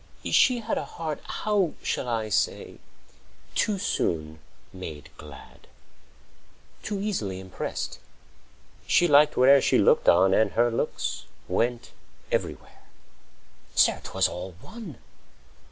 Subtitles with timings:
[0.31, 4.39] She had A heart—how shall I say?—too soon
[4.73, 5.67] made glad,
[6.81, 7.99] Too easily impressed;
[8.87, 11.91] she liked whate'er She looked on, and her looks went
[12.31, 12.81] everywhere.
[13.75, 14.97] Sir, 'twas all one!